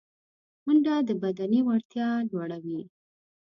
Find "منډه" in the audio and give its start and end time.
0.65-0.95